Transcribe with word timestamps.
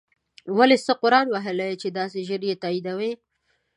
ولی 0.57 0.77
څه 0.85 0.93
قرآن 1.01 1.25
وهلی 1.29 1.65
یی 1.69 1.75
چی 1.81 1.89
داسی 1.97 2.21
ژر 2.27 2.41
یی 2.47 2.55
تاییدوی 2.63 3.11